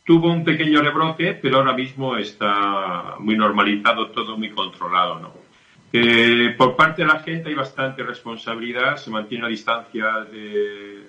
[0.05, 5.21] tuvo un pequeño rebrote, pero ahora mismo está muy normalizado, todo muy controlado.
[5.21, 5.33] ¿no?
[5.93, 11.00] Eh, por parte de la gente hay bastante responsabilidad, se mantiene una distancia de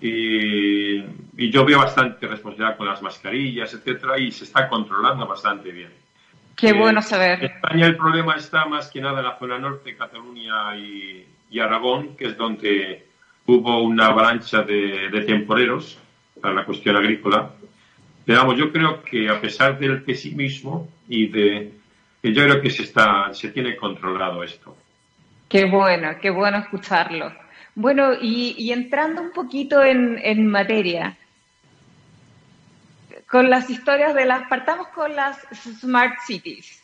[0.00, 5.90] y, yo veo bastante responsabilidad con las mascarillas, etcétera, y se está controlando bastante bien.
[6.56, 7.38] Qué eh, bueno saber.
[7.38, 11.26] En España el problema está más que nada en la zona norte, Cataluña y,
[11.58, 13.06] Aragón, que es donde
[13.46, 15.98] hubo una avalancha de, temporeros
[16.40, 17.50] para la cuestión agrícola.
[18.24, 21.72] Pero vamos, yo creo que a pesar del pesimismo y de
[22.22, 24.76] yo creo que se está se tiene controlado esto.
[25.48, 27.32] Qué bueno, qué bueno escucharlo.
[27.76, 31.14] Bueno, y, entrando un poquito en, materia,
[33.28, 36.82] con las historias de las, partamos con las smart cities.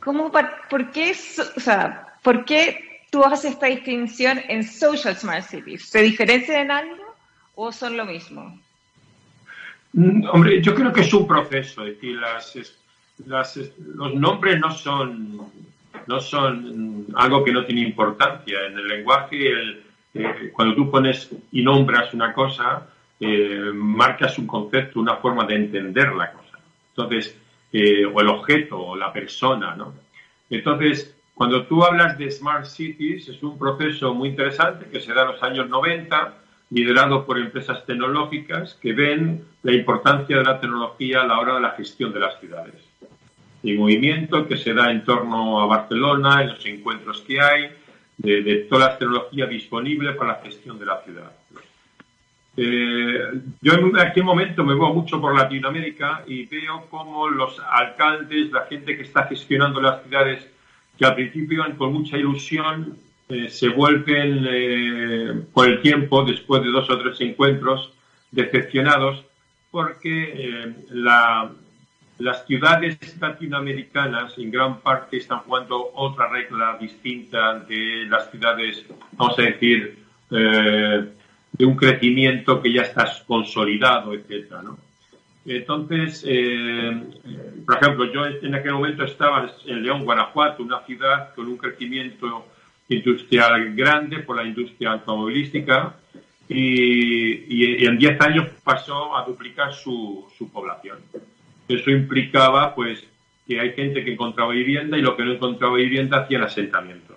[0.00, 1.12] ¿Cómo, por, qué,
[1.56, 5.88] o sea, ¿Por qué tú haces esta distinción en social smart cities?
[5.88, 7.14] ¿Se diferencian en algo
[7.54, 8.60] o son lo mismo?
[9.92, 12.18] Mm, hombre, yo creo que es un proceso, es decir,
[13.24, 15.48] las, los nombres no son,
[16.08, 18.66] no son algo que no tiene importancia.
[18.66, 22.86] En el lenguaje, el, eh, cuando tú pones y nombras una cosa,
[23.18, 26.58] eh, marcas un concepto, una forma de entender la cosa.
[26.90, 27.36] Entonces,
[27.72, 29.94] eh, o el objeto, o la persona, ¿no?
[30.50, 35.22] Entonces, cuando tú hablas de Smart Cities, es un proceso muy interesante que se da
[35.22, 36.34] en los años 90,
[36.70, 41.60] liderado por empresas tecnológicas que ven la importancia de la tecnología a la hora de
[41.60, 42.74] la gestión de las ciudades.
[43.62, 47.70] Y movimiento que se da en torno a Barcelona, en los encuentros que hay,
[48.22, 51.32] de, todas las tecnologías disponibles para la gestión de la ciudad.
[52.56, 58.52] Eh, yo en aquel momento me voy mucho por Latinoamérica y veo cómo los alcaldes,
[58.52, 60.46] la gente que está gestionando las ciudades,
[60.98, 66.70] que al principio con mucha ilusión, eh, se vuelven eh, por el tiempo, después de
[66.70, 67.92] dos o tres encuentros,
[68.30, 69.24] decepcionados
[69.70, 71.50] porque la,
[72.22, 79.36] las ciudades latinoamericanas en gran parte están jugando otra regla distinta de las ciudades, vamos
[79.38, 79.98] a decir,
[80.30, 81.04] eh,
[81.52, 84.62] de un crecimiento que ya está consolidado, etcétera,
[85.44, 87.02] Entonces, eh,
[87.66, 92.46] por ejemplo, yo en aquel momento estaba en León, Guanajuato, una ciudad con un crecimiento
[92.88, 95.96] industrial grande por la industria automovilística
[96.48, 100.98] y, en 10 años pasó a duplicar su población.
[101.72, 103.04] Eso implicaba, pues,
[103.46, 107.16] que hay gente que encontraba vivienda y lo que no encontraba vivienda hacían asentamientos.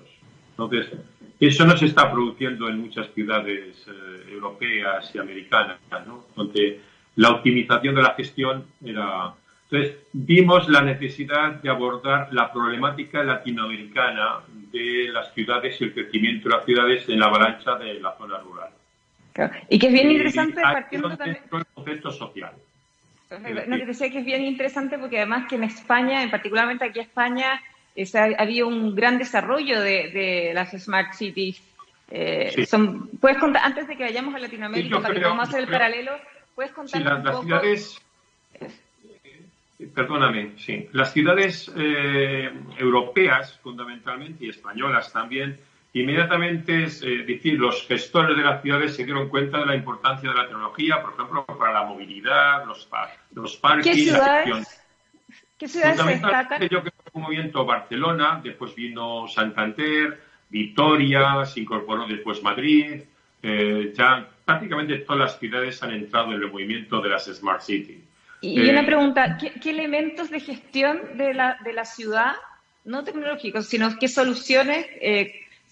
[0.52, 0.92] Entonces,
[1.40, 6.25] eso no se está produciendo en muchas ciudades eh, europeas y americanas, ¿no?
[6.36, 6.80] Donde
[7.16, 9.34] la optimización de la gestión era...
[9.69, 14.42] Entonces, vimos la necesidad de abordar la problemática latinoamericana
[14.72, 18.38] de las ciudades y el crecimiento de las ciudades en la avalancha de la zona
[18.40, 18.69] rural.
[19.69, 21.42] Y que es bien interesante partiendo también...
[21.51, 22.54] el concepto social.
[23.40, 27.00] No, que decía que es bien interesante porque además que en España, en particularmente aquí
[27.00, 27.62] en España,
[28.38, 31.62] había un gran desarrollo de, las smart cities.
[32.12, 35.70] Eh, son, puedes contar, antes de que vayamos a Latinoamérica, para que podamos hacer el
[35.70, 36.12] paralelo,
[36.54, 38.02] puedes contar sí, las, ciudades,
[38.60, 45.58] eh, perdóname, sí, las ciudades eh, europeas fundamentalmente y españolas también
[45.95, 50.36] inmediatamente, es decir, los gestores de las ciudades se dieron cuenta de la importancia de
[50.36, 52.89] la tecnología, por ejemplo, para la movilidad, los,
[53.33, 54.81] los parques, ¿Qué ciudades,
[55.57, 56.62] ¿Qué ciudades se destacan?
[56.63, 60.19] Yo creo que fue un movimiento Barcelona, después vino Santander,
[60.50, 63.01] Vitoria, se incorporó después Madrid,
[63.41, 68.03] eh, ya prácticamente todas las ciudades han entrado en el movimiento de las Smart Cities.
[68.41, 72.33] Y, una eh, pregunta, ¿qué, elementos de gestión de la, de la ciudad,
[72.83, 74.86] no tecnológicos, sino qué soluciones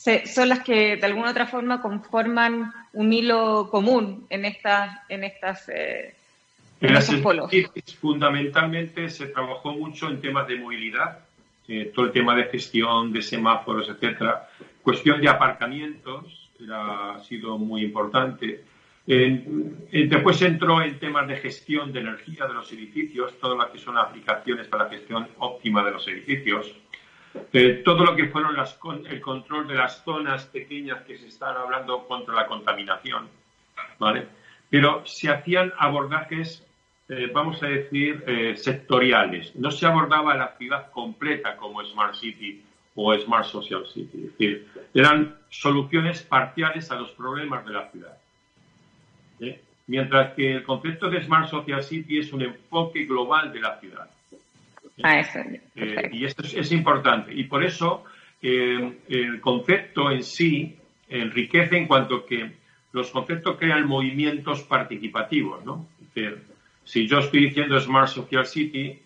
[0.07, 5.23] eh, son las que de alguna otra forma conforman un hilo común en estas, en
[5.23, 7.51] estas en, las polos?
[7.99, 11.19] Fundamentalmente se trabajó mucho en temas de movilidad,
[11.95, 14.49] todo el tema de gestión de semáforos, etcétera,
[14.81, 18.63] cuestión de aparcamientos, ha sido muy importante.
[19.05, 23.97] después entró en temas de gestión de energía de los edificios, todas las que son
[23.97, 26.75] aplicaciones para la gestión óptima de los edificios.
[27.51, 28.55] Eh, todo lo que fueron
[29.05, 33.27] el control de las zonas pequeñas que se están hablando contra la contaminación.
[33.99, 34.27] ¿vale?
[34.69, 36.65] Pero se hacían abordajes,
[37.09, 39.55] eh, vamos a decir, eh, sectoriales.
[39.55, 42.63] No se abordaba la ciudad completa como Smart City
[42.95, 44.25] o Smart Social City.
[44.25, 48.17] Es decir, eran soluciones parciales a los problemas de la ciudad.
[49.39, 49.61] ¿Eh?
[49.87, 54.09] Mientras que el concepto de Smart Social City es un enfoque global de la ciudad.
[55.01, 55.19] Ah,
[55.75, 57.33] eh, y esto es, importante.
[57.33, 58.03] Y por eso
[58.41, 60.77] eh, el concepto en sí
[61.09, 62.51] enriquece en cuanto que
[62.91, 65.65] los conceptos crean movimientos participativos.
[65.65, 65.87] ¿no?
[65.99, 66.43] Es decir,
[66.83, 68.99] si yo estoy diciendo Smart Social City,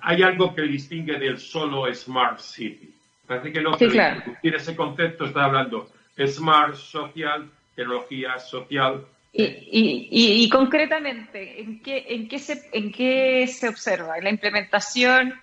[0.00, 2.94] hay algo que distingue del solo Smart City.
[3.26, 4.22] Parece que no, sí, claro.
[4.42, 5.90] ese concepto, está hablando
[6.26, 9.04] smart social, tecnología social.
[9.32, 14.18] Y, concretamente, ¿en qué, en, qué se, ¿en qué se observa?
[14.18, 15.34] ¿En la implementación?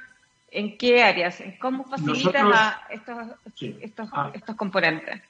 [0.52, 1.40] ¿En qué áreas?
[1.42, 3.18] ¿En ¿Cómo facilita estos,
[3.82, 4.32] estos, ah.
[4.34, 5.22] estos componentes?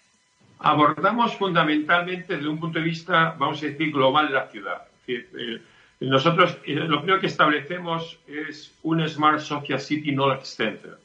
[0.60, 4.84] Abordamos fundamentalmente desde un punto de vista, vamos a decir, global la ciudad.
[5.08, 5.62] Eh,
[6.00, 10.98] nosotros eh, lo primero que establecemos es un Smart Social City Knowledge Center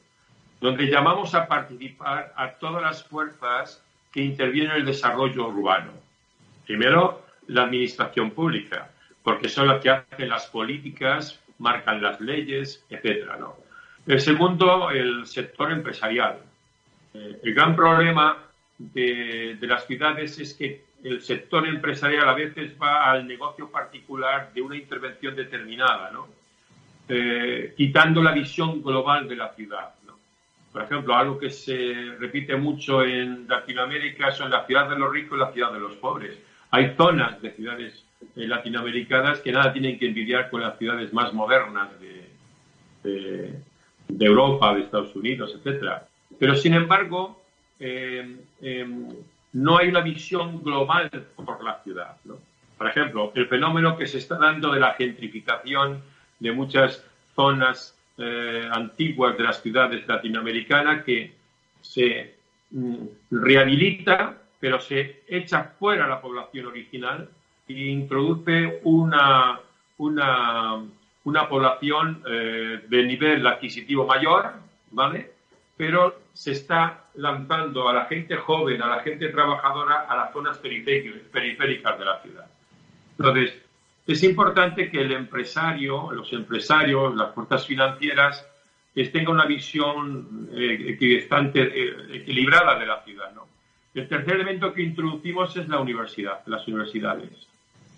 [0.61, 5.91] donde llamamos a participar a todas las fuerzas que intervienen en el desarrollo urbano.
[6.67, 8.89] Primero, la administración pública,
[9.23, 13.29] porque son las que hacen las políticas, marcan las leyes, etc.
[14.07, 16.39] El segundo, el sector empresarial.
[17.13, 18.37] Eh, el gran problema
[18.77, 24.61] de, las ciudades es que el sector empresarial a veces va al negocio particular de
[24.61, 26.11] una intervención determinada,
[27.09, 29.93] eh, quitando la visión global de la ciudad.
[30.71, 35.37] Por ejemplo, algo que se repite mucho en Latinoamérica son las ciudades de los ricos
[35.37, 36.39] y las ciudades de los pobres.
[36.71, 38.03] Hay zonas de ciudades
[38.35, 43.59] eh, latinoamericanas que nada tienen que envidiar con las ciudades más modernas de,
[44.19, 46.07] Europa, de Estados Unidos, etcétera.
[46.39, 47.41] Pero, sin embargo,
[47.79, 49.07] eh, em,
[49.53, 52.15] no hay una visión global por la ciudad.
[52.77, 56.01] Por ejemplo, el fenómeno que se está dando de la gentrificación
[56.39, 57.03] de muchas
[57.35, 61.33] zonas eh, antiguas de las ciudades latinoamericanas que
[61.81, 62.35] se
[62.71, 67.27] mm, rehabilita, pero se echa fuera la población original
[67.67, 69.59] e introduce una,
[69.97, 70.83] una,
[71.23, 74.53] una población eh, de nivel adquisitivo mayor,
[74.91, 75.31] ¿vale?
[75.75, 80.59] Pero se está lanzando a la gente joven, a la gente trabajadora, a las zonas
[80.59, 82.45] periféricas de la ciudad.
[83.17, 83.59] Entonces,
[84.05, 88.45] es importante que el empresario, los empresarios, las fuerzas financieras,
[88.93, 93.31] tengan una visión eh, eh, equilibrada de la ciudad.
[93.93, 97.47] El tercer elemento que introducimos es la universidad, las universidades.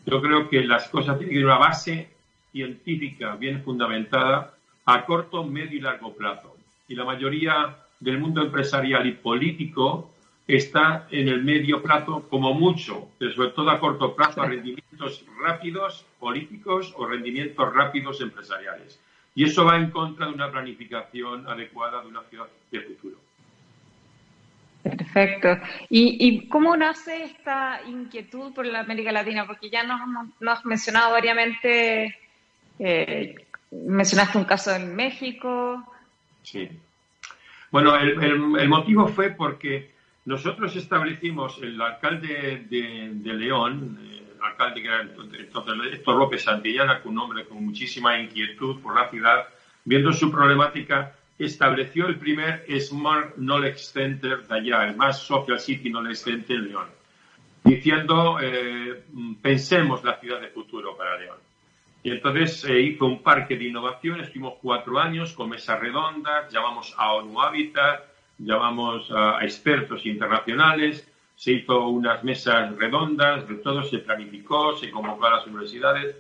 [0.06, 2.10] Yo creo que las cosas tienen que tener una base
[2.52, 6.58] científica bien fundamentada a corto, medio y largo plazo.
[6.88, 10.12] Y la mayoría del mundo empresarial y político
[10.48, 15.24] está en el medio plazo como mucho, pero sobre todo a corto plazo a rendimientos
[15.40, 19.00] rápidos políticos o rendimientos rápidos empresariales.
[19.36, 23.18] Y eso va en contra de una planificación adecuada de una ciudad de futuro.
[24.84, 25.58] Perfecto.
[25.90, 29.48] ¿Y, cómo nace esta inquietud por la América Latina?
[29.48, 30.02] Porque ya nos,
[30.48, 32.16] has mencionado variamente,
[32.80, 33.36] eh,
[33.72, 35.84] mencionaste un caso en México.
[36.44, 36.70] Sí.
[37.72, 39.94] Bueno, el motivo fue porque
[40.26, 45.42] nosotros establecimos, el alcalde de, León, el alcalde que era entonces
[45.94, 49.48] Héctor López Santillana, con un hombre con muchísima inquietud por la ciudad,
[49.84, 51.14] viendo su problemática,
[51.46, 56.68] estableció el primer Smart Knowledge Center de allá, el más Social City Knowledge Center en
[56.68, 56.88] León,
[57.64, 59.04] diciendo, eh,
[59.42, 61.38] pensemos la ciudad de futuro para León.
[62.04, 66.94] Y entonces se hizo un parque de innovación, estuvimos cuatro años con mesas redondas, llamamos
[66.98, 68.04] a ONU Habitat,
[68.38, 75.26] llamamos a expertos internacionales, se hizo unas mesas redondas, de todo se planificó, se convocó
[75.28, 76.16] a las universidades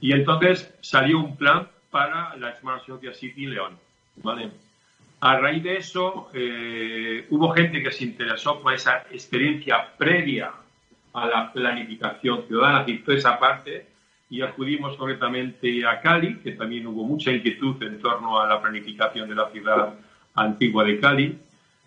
[0.00, 3.78] y entonces salió un plan para la Smart Social City León.
[4.22, 4.50] ¿Vale?
[5.20, 10.52] A raíz de eso, eh, hubo gente que se interesó por esa experiencia previa
[11.14, 13.86] a la planificación ciudadana, que hizo esa parte,
[14.28, 19.28] y acudimos concretamente a Cali, que también hubo mucha inquietud en torno a la planificación
[19.28, 19.94] de la ciudad
[20.34, 21.38] antigua de Cali.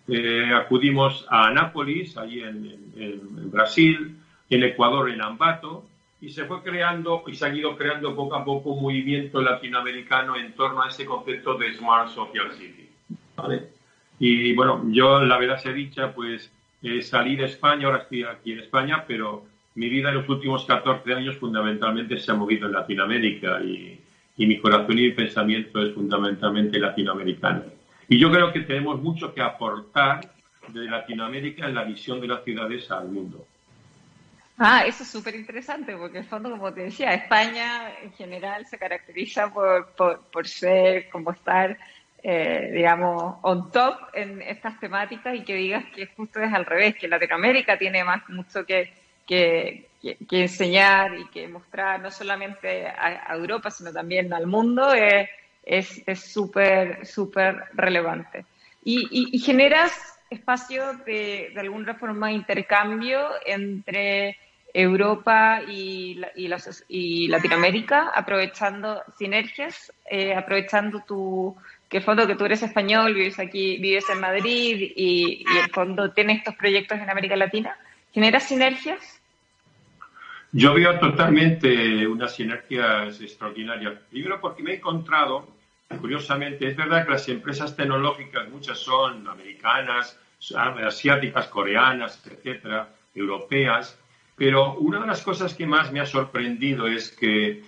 [0.08, 4.16] Eh, acudimos a Anápolis, allí en, Brasil,
[4.48, 5.84] en Ecuador, en Ambato,
[6.20, 10.36] y se fue creando y se han ido creando poco a poco un movimiento latinoamericano
[10.36, 12.88] en torno a ese concepto de Smart Social City.
[14.18, 18.52] Y bueno, yo la verdad sea dicha, pues eh, salí de España, ahora estoy aquí
[18.52, 22.72] en España, pero mi vida en los últimos 14 años fundamentalmente se ha movido en
[22.72, 23.98] Latinoamérica y,
[24.36, 27.62] mi corazón y mi pensamiento es fundamentalmente latinoamericano.
[28.08, 30.32] Y yo creo que tenemos mucho que aportar
[30.68, 33.46] de Latinoamérica en la visión de las ciudades al mundo.
[34.58, 38.66] Ah, eso es súper interesante, porque en el fondo, como te decía, España en general
[38.66, 41.78] se caracteriza por, por, por ser, como estar
[42.22, 46.94] eh, digamos, on top en estas temáticas y que digas que justo es al revés,
[46.96, 48.92] que Latinoamérica tiene más mucho que,
[49.26, 49.88] que,
[50.30, 57.64] enseñar y que mostrar no solamente a, Europa, sino también al mundo, es súper, súper
[57.72, 58.44] relevante.
[58.84, 64.36] Y, generas espacio de, de alguna forma intercambio entre
[64.72, 66.20] Europa y,
[66.88, 71.56] y, Latinoamérica, aprovechando sinergias, eh, aprovechando tu,
[71.88, 75.70] que en fondo que tú eres español, vives aquí, vives en Madrid y, y en
[75.70, 77.76] fondo tienes estos proyectos en América Latina,
[78.12, 79.20] ¿generas sinergias?
[80.52, 83.94] Yo veo totalmente unas sinergias extraordinarias.
[84.10, 85.48] Primero porque me he encontrado,
[85.98, 90.18] curiosamente, es verdad que las empresas tecnológicas, muchas son americanas,
[90.86, 93.98] asiáticas, coreanas, etcétera, europeas,
[94.36, 97.62] pero una de las cosas que más me ha sorprendido es que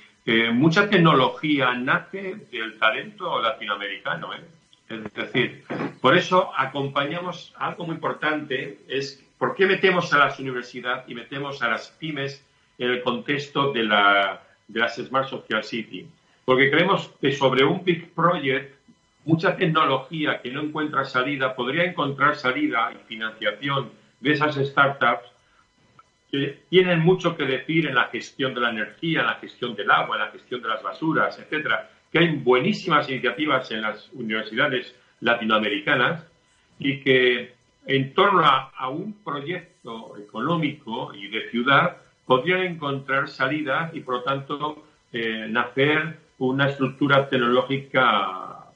[0.52, 4.33] mucha tecnología nace del talento latinoamericano.
[4.35, 4.45] ¿eh?
[4.88, 5.64] Es decir,
[6.00, 11.62] por eso acompañamos algo muy importante, es por qué metemos a las universidades y metemos
[11.62, 12.45] a las pymes
[12.79, 16.07] en el contexto de, la, de las Smart Social City.
[16.45, 18.75] Porque creemos que sobre un big project,
[19.25, 25.33] mucha tecnología que no encuentra salida podría encontrar salida y financiación de esas startups
[26.31, 29.91] que tienen mucho que decir en la gestión de la energía, en la gestión del
[29.91, 34.95] agua, en la gestión de las basuras, etcétera, que hay buenísimas iniciativas en las universidades
[35.21, 36.25] latinoamericanas
[36.79, 37.55] y que
[37.87, 41.97] en torno a, un proyecto económico y de ciudad
[42.27, 46.19] podrían encontrar salida y, por lo tanto, eh, nacer
[46.49, 48.67] una estructura tecnológica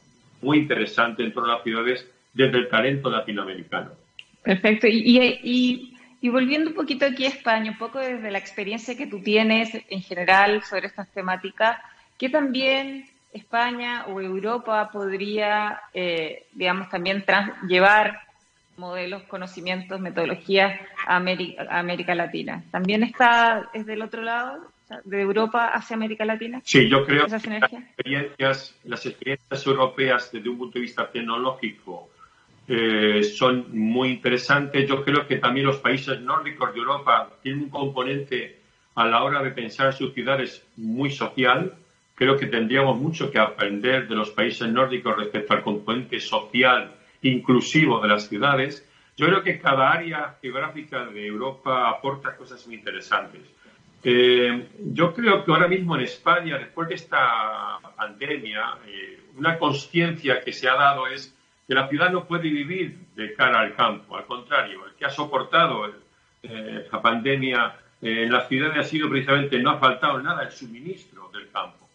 [0.43, 3.91] muy interesante en torno a las ciudades desde el talento latinoamericano.
[4.43, 4.87] Perfecto.
[4.87, 5.93] y
[6.27, 9.71] y volviendo un poquito aquí a España, un poco desde la experiencia que tú tienes
[9.89, 11.79] en general sobre estas temáticas,
[12.19, 17.25] ¿qué también España o Europa podría, eh, digamos, también
[17.69, 18.21] llevar
[18.77, 22.65] modelos, conocimientos, metodologías a América, Latina?
[22.71, 24.73] ¿También está es del otro lado,
[25.05, 26.61] de Europa hacia América Latina?
[26.65, 32.11] Sí, yo creo que las experiencias, las experiencias europeas desde un punto de vista tecnológico
[32.69, 34.89] eh, son muy interesantes.
[34.89, 38.61] Yo creo que también los países nórdicos de Europa tienen un componente
[38.95, 41.75] a la hora de pensar sus ciudades muy social.
[42.15, 48.01] Creo que tendríamos mucho que aprender de los países nórdicos respecto al componente social inclusivo
[48.01, 48.89] de las ciudades.
[49.17, 53.43] Yo creo que cada área geográfica de Europa aporta cosas muy interesantes.
[54.09, 60.43] Eh, yo creo que ahora mismo en España, después de esta pandemia, eh, una conciencia
[60.43, 61.37] que se ha dado es
[61.67, 64.17] que la ciudad no puede vivir de cara al campo.
[64.17, 65.93] Al contrario, el que ha soportado
[66.41, 70.53] eh, la pandemia eh, en las ciudades ha sido precisamente, no ha faltado nada el
[70.53, 71.89] suministro del campo.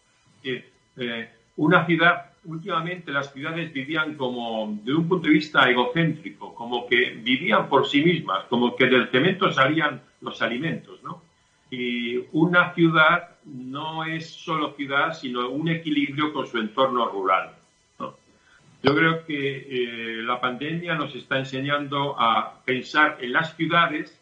[1.56, 7.12] Una ciudad, últimamente las ciudades vivían como, de un punto de vista egocéntrico, como que
[7.12, 11.21] vivían por sí mismas, como que del cemento salían los alimentos, ¿no?
[11.72, 17.54] Y una ciudad no es solo ciudad, sino un equilibrio con su entorno rural.
[17.98, 24.20] Yo creo que eh, la pandemia nos está enseñando a pensar en las ciudades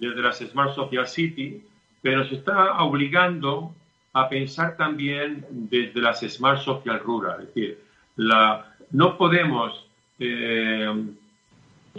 [0.00, 1.62] desde las Smart Social City,
[2.02, 3.72] pero nos está obligando
[4.12, 7.42] a pensar también desde las Smart Social Rural.
[7.42, 7.78] Es decir,
[8.16, 9.86] la, no podemos
[10.18, 10.92] eh,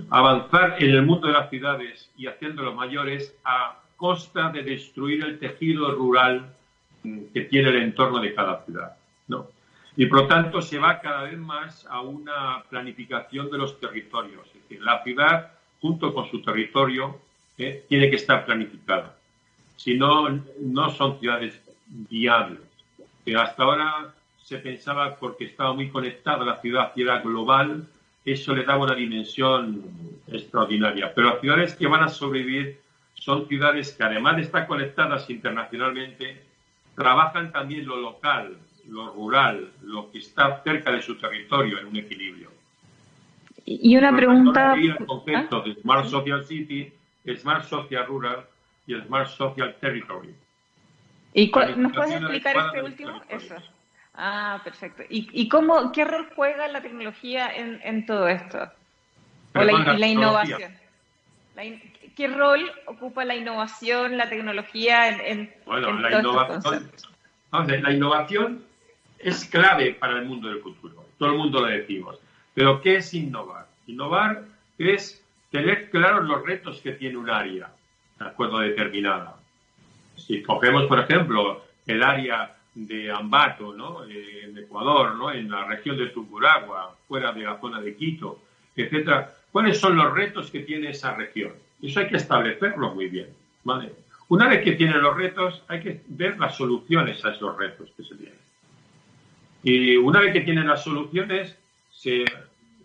[0.09, 5.37] avanzar en el mundo de las ciudades y haciéndolo mayores a costa de destruir el
[5.37, 6.55] tejido rural
[7.03, 8.97] mm, que tiene el entorno de cada ciudad.
[9.27, 9.47] ¿no?
[9.95, 14.47] y por lo tanto se va cada vez más a una planificación de los territorios.
[14.69, 17.19] Es la ciudad, junto con su territorio,
[17.57, 19.15] eh, tiene que estar planificada.
[19.75, 20.27] Si no,
[20.59, 22.61] no son ciudades viables.
[23.23, 27.87] Que hasta ahora se pensaba porque estaba muy conectada la ciudad y era global,
[28.25, 29.83] eso le daba una dimensión
[30.27, 31.13] extraordinaria.
[31.13, 32.80] Pero las ciudades que van a sobrevivir
[33.21, 36.41] son ciudades que además de estar conectadas internacionalmente,
[36.95, 41.97] trabajan también lo local, lo rural, lo que está cerca de su territorio en un
[41.97, 42.49] equilibrio.
[43.63, 44.73] Y una pregunta...
[44.73, 45.63] El concepto ¿Ah?
[45.63, 46.91] de Smart Social City,
[47.37, 48.43] Smart Social Rural
[48.87, 50.33] y Smart Social Territory.
[51.35, 53.21] ¿Y nos puedes explicar este último?
[53.29, 53.55] Eso.
[54.15, 55.03] Ah, perfecto.
[55.11, 58.67] ¿Y, y cómo, qué rol juega la tecnología en, en todo esto?
[59.53, 60.73] O la, la, innovación.
[62.15, 66.91] ¿Qué rol ocupa la innovación, la tecnología en, en Bueno, la, innovación,
[67.51, 68.63] la innovación
[69.19, 71.05] es clave para el mundo del futuro.
[71.17, 72.19] Todo el mundo lo decimos.
[72.53, 73.67] Pero ¿qué es innovar?
[73.87, 74.43] Innovar
[74.77, 77.71] es tener claros los retos que tiene un área,
[78.19, 79.35] de acuerdo determinada.
[80.15, 84.05] Si cogemos, por ejemplo, el área de Ambato, ¿no?
[84.05, 85.31] Eh, en Ecuador, ¿no?
[85.31, 88.41] en la región de Tucuragua, fuera de la zona de Quito,
[88.75, 89.33] etcétera.
[89.51, 91.53] ¿Cuáles son los retos que tiene esa región?
[91.81, 93.27] Eso hay que establecerlo muy bien.
[93.63, 93.91] ¿vale?
[94.29, 98.03] Una vez que tiene los retos, hay que ver las soluciones a esos retos que
[98.03, 98.39] se tienen.
[99.63, 101.55] Y una vez que tienen las soluciones,
[101.91, 102.25] se,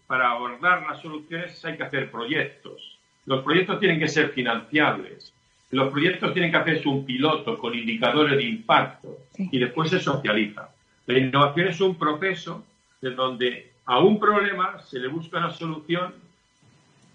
[0.06, 2.98] para abordar las soluciones hay que hacer proyectos.
[3.24, 5.32] Los proyectos tienen que ser financiables.
[5.70, 10.68] Los proyectos tienen que hacerse un piloto con indicadores de impacto y después se socializa.
[11.06, 12.64] La innovación es un proceso
[13.00, 16.14] de donde a un problema se le busca una solución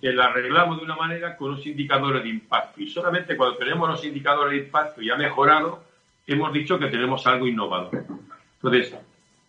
[0.01, 2.81] que la arreglamos de una manera con unos indicadores de impacto.
[2.81, 5.83] Y solamente cuando tenemos los indicadores de impacto y ha mejorado,
[6.25, 8.03] hemos dicho que tenemos algo innovador.
[8.55, 8.97] Entonces,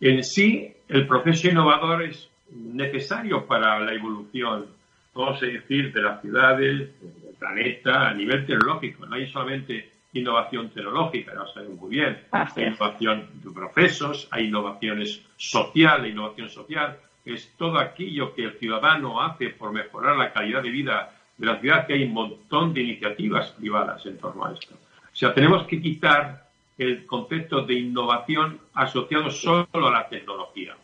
[0.01, 4.67] en sí, el proceso innovador es necesario para la evolución,
[5.15, 6.91] vamos a decir, de las ciudades,
[7.39, 9.07] planeta a nivel tecnológico.
[9.07, 12.21] No hay solamente innovación tecnológica, lo sabemos muy bien.
[12.31, 18.59] Hay innovación de procesos, hay innovaciones social, la innovación social es todo aquello que el
[18.59, 22.75] ciudadano hace por mejorar la calidad de vida de la ciudad, que hay un montón
[22.75, 24.75] de iniciativas privadas en torno a esto.
[24.75, 26.47] O sea, tenemos que quitar
[26.79, 30.75] el concepto de innovación asociado solo a la tecnología.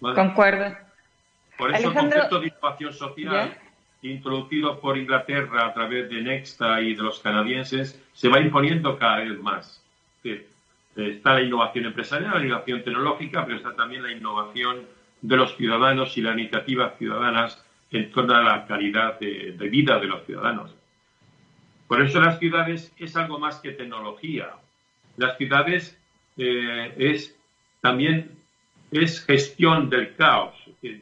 [0.00, 0.76] Concuerdo.
[1.56, 3.58] Por eso el concepto de innovación social
[4.02, 9.18] introducido por Inglaterra a través de Nexta y de los canadienses, se va imponiendo cada
[9.18, 9.84] vez más.
[10.96, 14.86] Está la innovación empresarial, la innovación tecnológica, pero está también la innovación
[15.22, 20.06] de los ciudadanos y las iniciativas ciudadanas en torno a la calidad de, vida de
[20.06, 20.74] los ciudadanos.
[21.86, 24.50] Por eso las ciudades es algo más que tecnología.
[25.16, 25.98] Las ciudades
[26.36, 27.36] eh, es
[27.80, 28.30] también
[28.90, 30.54] es gestión del caos.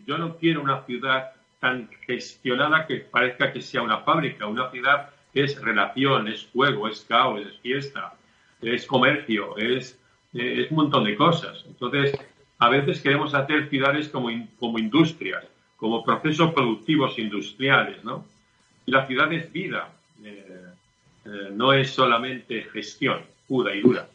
[0.06, 4.46] Yo no quiero una ciudad tan gestionada que parezca que sea una fábrica.
[4.46, 8.14] Una ciudad es relación, es juego, es caos, es fiesta,
[8.60, 9.98] es comercio, es,
[10.32, 11.64] un montón de cosas.
[11.66, 12.16] Entonces,
[12.58, 15.44] a veces queremos hacer ciudades como, como industrias,
[15.76, 18.24] como procesos productivos industriales, ¿no?
[18.86, 19.90] Y la ciudad es vida,
[20.24, 20.64] eh,
[21.24, 24.08] eh, no es solamente gestión pura y dura.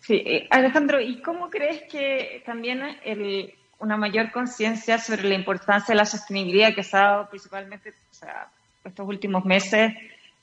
[0.00, 5.92] Sí, eh, Alejandro, ¿y cómo crees que también el, una mayor conciencia sobre la importancia
[5.92, 7.92] de la sostenibilidad que se ha dado principalmente
[8.84, 9.92] estos últimos meses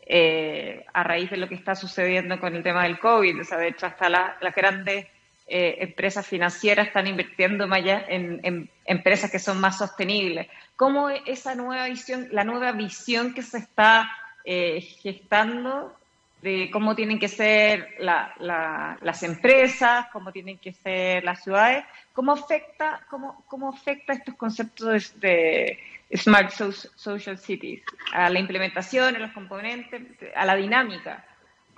[0.05, 3.41] eh, a raíz de lo que está sucediendo con el tema del COVID.
[3.41, 5.05] O de hecho, hasta las grandes
[5.47, 10.47] eh, empresas financieras están invirtiendo más allá en, empresas que son más sostenibles.
[10.75, 14.09] ¿Cómo esa nueva visión, la nueva visión que se está
[14.45, 15.95] eh, gestando
[16.41, 23.01] de cómo tienen que ser las empresas, cómo tienen que ser las ciudades, cómo afecta,
[23.09, 25.79] cómo, cómo afecta estos conceptos de
[26.15, 27.81] Smart Social Cities
[28.13, 30.01] a la implementación, a los componentes,
[30.35, 31.25] a la dinámica.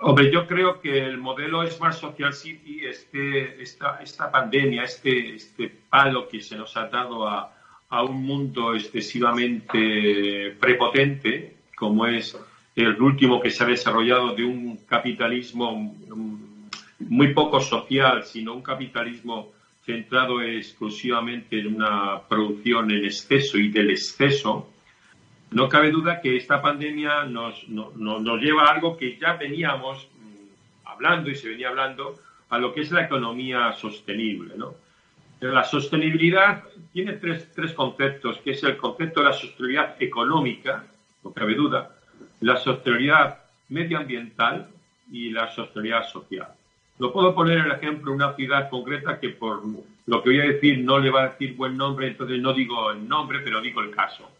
[0.02, 5.68] Hombre, yo creo que el modelo Smart Social City, este, esta, esta pandemia, este, este
[5.90, 7.54] palo que se nos ha dado a,
[7.90, 12.34] a un mundo excesivamente prepotente, como es
[12.76, 15.96] el último que se ha desarrollado de un capitalismo
[16.98, 19.52] muy poco social, sino un capitalismo
[19.84, 24.70] centrado exclusivamente en una producción en exceso y del exceso,
[25.50, 30.88] no cabe duda que esta pandemia nos, nos lleva a algo que ya veníamos mm,
[30.88, 34.54] hablando y se venía hablando, a lo que es la economía sostenible.
[34.56, 34.74] ¿no?
[35.40, 40.84] La sostenibilidad tiene tres, tres conceptos, que es el concepto de la sostenibilidad económica,
[41.24, 41.96] no cabe duda,
[42.40, 44.68] la sostenibilidad medioambiental
[45.10, 46.48] y la sostenibilidad social.
[46.98, 49.62] Lo puedo poner el ejemplo una ciudad concreta que por
[50.06, 52.90] lo que voy a decir no le va a decir buen nombre, entonces no digo
[52.90, 54.30] el nombre, pero digo el caso.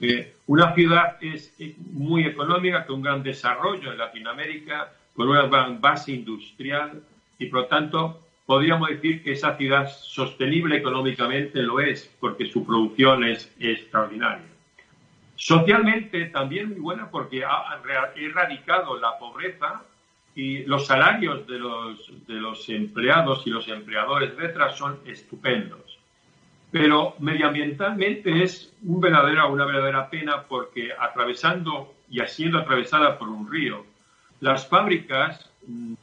[0.00, 1.52] Eh, una ciudad es
[1.92, 7.02] muy económica, con un gran desarrollo en Latinoamérica, con una gran base industrial
[7.38, 12.64] y, por lo tanto, podríamos decir que esa ciudad sostenible económicamente lo es, porque su
[12.64, 14.49] producción es extraordinaria.
[15.42, 17.80] Socialmente también muy buena porque ha
[18.14, 19.82] erradicado la pobreza
[20.34, 25.98] y los salarios de los, de los empleados y los empleadores, etcétera, son estupendos.
[26.70, 33.86] Pero medioambientalmente es una verdadera pena porque atravesando y siendo atravesada por un río,
[34.40, 35.50] las fábricas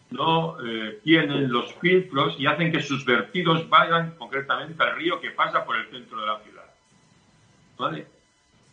[0.10, 5.30] no eh, tienen los filtros y hacen que sus vertidos vayan concretamente al río que
[5.30, 6.74] pasa por el centro de la ciudad.
[7.78, 8.17] ¿Vale?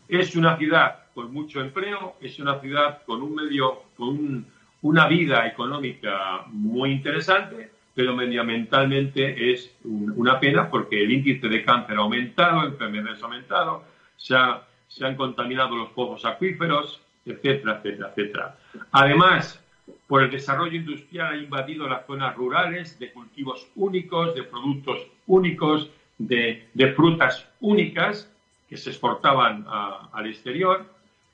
[0.08, 4.46] Es una ciudad con mucho empleo, es una ciudad con un medio, con un,
[4.82, 11.96] una vida económica muy interesante, pero medioambientalmente es una pena porque el índice de cáncer
[11.96, 13.84] ha aumentado, enfermedades ha aumentado,
[14.16, 18.56] se, han contaminado los pozos acuíferos, etcétera, etcétera, etcétera.
[18.92, 19.64] Además,
[20.08, 25.90] por el desarrollo industrial ha invadido las zonas rurales de cultivos únicos, de productos únicos,
[26.18, 28.33] de frutas únicas
[28.74, 30.84] que se exportaban al exterior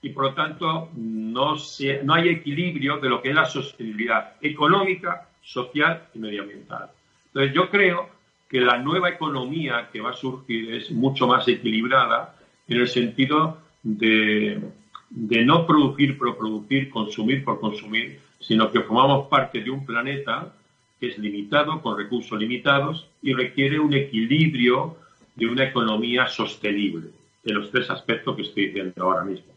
[0.02, 1.56] y por lo tanto no,
[2.04, 6.90] no hay equilibrio de lo que es la sostenibilidad económica, social y medioambiental.
[7.28, 8.10] Entonces yo creo
[8.46, 12.36] que la nueva economía que va a surgir es mucho más equilibrada
[12.68, 14.60] en el sentido de,
[15.08, 20.52] de no producir por producir, consumir por consumir, sino que formamos parte de un planeta
[20.98, 24.98] que es limitado, con recursos limitados y requiere un equilibrio
[25.36, 27.08] de una economía sostenible,
[27.42, 29.52] de los tres aspectos que estoy diciendo ahora mismo.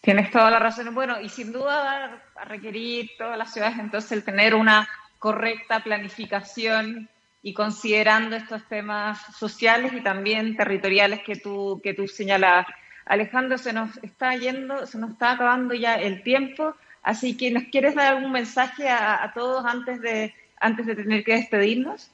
[0.00, 0.94] Tienes toda la razón.
[0.94, 5.80] Bueno, y sin duda va a requerir todas las ciudades entonces el tener una correcta
[5.80, 7.08] planificación
[7.42, 12.66] y considerando estos temas sociales y también territoriales que tú, que tú señalabas.
[13.04, 17.64] Alejandro, se nos está yendo, se nos está acabando ya el tiempo, así que ¿nos
[17.64, 22.10] quieres dar algún mensaje a, todos antes de, antes de tener que despedirnos?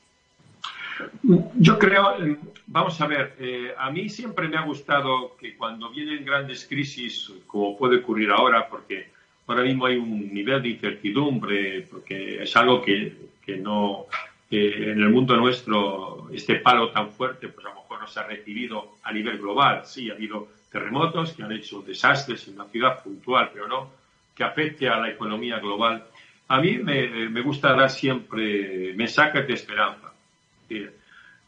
[1.55, 5.91] Yo creo, eh, vamos a ver, eh, a mí siempre me ha gustado que cuando
[5.91, 9.11] vienen grandes crisis, como puede ocurrir ahora, porque
[9.47, 13.15] ahora mismo hay un nivel de incertidumbre, porque es algo que,
[13.59, 14.07] no,
[14.51, 18.25] en el mundo nuestro, este palo tan fuerte, pues a lo mejor no se ha
[18.25, 19.83] recibido a nivel global.
[19.85, 23.91] Sí, ha habido terremotos que han hecho desastres en una ciudad puntual, pero no
[24.35, 26.05] que afecte a la economía global.
[26.49, 30.12] A mí me, me gusta dar siempre mensajes de esperanza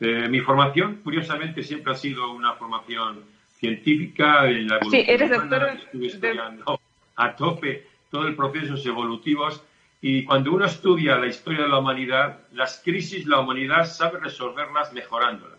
[0.01, 3.25] eh, mi formación, curiosamente, siempre ha sido una formación
[3.59, 5.05] científica en la evolución.
[5.05, 5.63] Sí, eres doctor.
[5.69, 6.81] Estuve estudiando
[7.17, 9.63] a tope todos los procesos evolutivos
[10.01, 14.93] y cuando uno estudia la historia de la humanidad, las crisis, la humanidad sabe resolverlas
[14.93, 15.59] mejorándolas.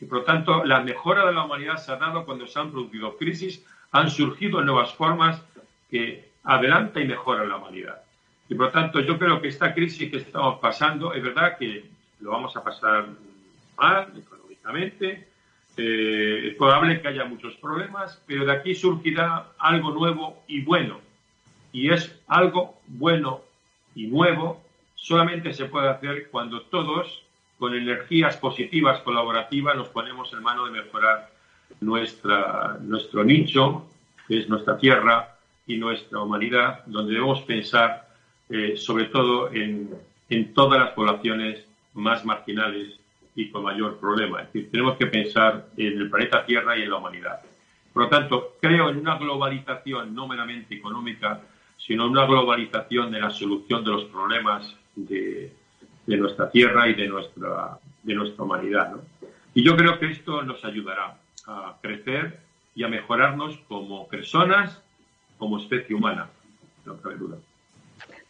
[0.00, 2.70] Y por lo tanto, la mejora de la humanidad se ha dado cuando se han
[2.70, 5.42] producido crisis, han surgido nuevas formas
[5.90, 8.02] que adelantan y mejoran la humanidad.
[8.48, 11.84] Y por lo tanto, yo creo que esta crisis que estamos pasando, es verdad que
[12.24, 13.06] lo vamos a pasar
[13.76, 15.28] mal económicamente.
[15.76, 21.00] Eh, es probable que haya muchos problemas, pero de aquí surgirá algo nuevo y bueno.
[21.72, 23.42] Y es algo bueno
[23.94, 24.62] y nuevo
[24.94, 27.22] solamente se puede hacer cuando todos,
[27.58, 31.30] con energías positivas, colaborativas, nos ponemos en mano de mejorar
[31.80, 33.86] nuestra, nuestro nicho,
[34.26, 38.08] que es nuestra tierra y nuestra humanidad, donde debemos pensar
[38.48, 39.90] eh, sobre todo en,
[40.30, 42.98] en todas las poblaciones más marginales
[43.34, 44.42] y con mayor problema.
[44.42, 47.40] Es decir, tenemos que pensar en el planeta Tierra y en la humanidad.
[47.92, 51.40] Por lo tanto, creo en una globalización no meramente económica,
[51.78, 55.52] sino en una globalización de la solución de los problemas de,
[56.06, 58.92] de nuestra Tierra y de nuestra, de nuestra humanidad.
[58.92, 59.00] ¿no?
[59.54, 62.40] Y yo creo que esto nos ayudará a crecer
[62.74, 64.82] y a mejorarnos como personas,
[65.38, 66.28] como especie humana,
[66.84, 67.36] no cabe duda.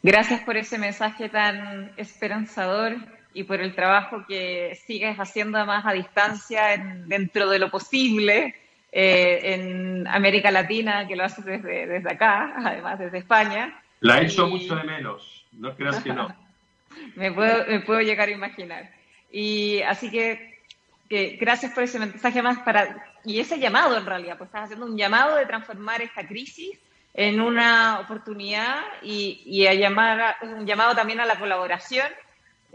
[0.03, 2.97] Gracias por ese mensaje tan esperanzador
[3.35, 8.55] y por el trabajo que sigues haciendo además a distancia dentro de lo posible
[8.93, 13.83] eh, en América Latina, que lo haces desde, desde acá, además desde España.
[14.01, 16.35] La he hecho mucho de menos, no creas que no.
[17.17, 18.89] me, puedo, me puedo llegar a imaginar.
[19.33, 20.61] Y así que,
[21.09, 24.87] que, gracias por ese mensaje más para, y ese llamado en realidad, pues estás haciendo
[24.87, 26.79] un llamado de transformar esta crisis
[27.15, 32.07] en una oportunidad y, y a llamar, un llamado también a la colaboración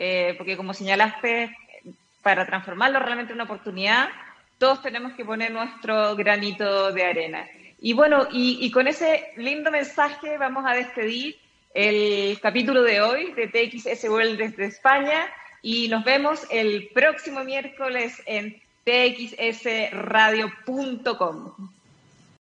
[0.02, 1.54] eh, porque como señalaste,
[2.22, 4.08] para transformarlo realmente en una oportunidad,
[4.58, 7.46] todos tenemos que poner nuestro granito de arena.
[7.82, 11.38] Y bueno, y, con ese lindo mensaje vamos a despedir
[11.74, 15.28] el capítulo de hoy de TXS World desde España
[15.62, 21.70] y nos vemos el próximo miércoles en txsradio.com.